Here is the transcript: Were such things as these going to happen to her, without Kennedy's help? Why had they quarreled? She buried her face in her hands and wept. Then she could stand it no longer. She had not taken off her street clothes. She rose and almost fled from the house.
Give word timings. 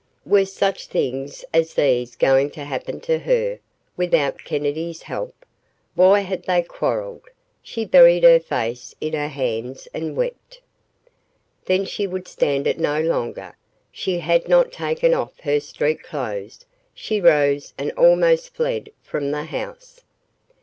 Were 0.25 0.45
such 0.45 0.87
things 0.87 1.45
as 1.53 1.75
these 1.75 2.15
going 2.15 2.49
to 2.57 2.63
happen 2.65 3.01
to 3.01 3.19
her, 3.19 3.59
without 3.95 4.43
Kennedy's 4.43 5.03
help? 5.03 5.45
Why 5.93 6.21
had 6.21 6.41
they 6.45 6.63
quarreled? 6.63 7.21
She 7.61 7.85
buried 7.85 8.23
her 8.23 8.39
face 8.39 8.95
in 8.99 9.13
her 9.13 9.27
hands 9.27 9.87
and 9.93 10.15
wept. 10.17 10.59
Then 11.65 11.85
she 11.85 12.07
could 12.07 12.27
stand 12.27 12.65
it 12.65 12.79
no 12.79 12.99
longer. 12.99 13.55
She 13.91 14.17
had 14.17 14.47
not 14.49 14.71
taken 14.71 15.13
off 15.13 15.39
her 15.41 15.59
street 15.59 16.01
clothes. 16.01 16.65
She 16.95 17.21
rose 17.21 17.75
and 17.77 17.91
almost 17.91 18.55
fled 18.55 18.89
from 19.03 19.29
the 19.29 19.43
house. 19.43 20.01